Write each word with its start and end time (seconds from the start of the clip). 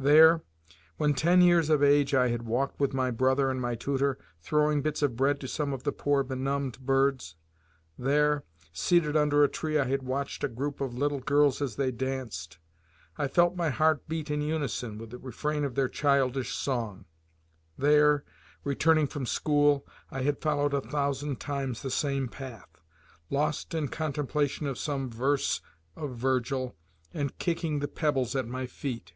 There, 0.00 0.42
when 0.96 1.12
ten 1.14 1.40
years 1.42 1.68
of 1.70 1.82
age, 1.82 2.14
I 2.14 2.28
had 2.28 2.42
walked 2.44 2.78
with 2.78 2.94
my 2.94 3.10
brother 3.10 3.50
and 3.50 3.60
my 3.60 3.74
tutor, 3.74 4.16
throwing 4.40 4.80
bits 4.80 5.02
of 5.02 5.16
bread 5.16 5.40
to 5.40 5.48
some 5.48 5.72
of 5.72 5.82
the 5.82 5.90
poor 5.90 6.22
benumbed 6.22 6.78
birds; 6.86 7.34
there, 7.98 8.44
seated 8.72 9.16
under 9.16 9.42
a 9.42 9.48
tree, 9.48 9.76
I 9.76 9.86
had 9.86 10.04
watched 10.04 10.44
a 10.44 10.48
group 10.48 10.80
of 10.80 10.94
little 10.94 11.18
girls 11.18 11.60
as 11.60 11.74
they 11.74 11.90
danced; 11.90 12.58
I 13.16 13.26
felt 13.26 13.56
my 13.56 13.70
heart 13.70 14.06
beat 14.06 14.30
in 14.30 14.40
unison 14.40 14.98
with 14.98 15.10
the 15.10 15.18
refrain 15.18 15.64
of 15.64 15.74
their 15.74 15.88
childish 15.88 16.54
song; 16.54 17.04
there, 17.76 18.22
returning 18.62 19.08
from 19.08 19.26
school, 19.26 19.84
I 20.12 20.22
had 20.22 20.38
followed 20.40 20.74
a 20.74 20.80
thousand 20.80 21.40
times 21.40 21.82
the 21.82 21.90
same 21.90 22.28
path, 22.28 22.70
lost 23.30 23.74
in 23.74 23.88
contemplation 23.88 24.68
of 24.68 24.78
some 24.78 25.10
verse 25.10 25.60
of 25.96 26.14
Virgil 26.14 26.76
and 27.12 27.36
kicking 27.38 27.80
the 27.80 27.88
pebbles 27.88 28.36
at 28.36 28.46
my 28.46 28.64
feet. 28.68 29.14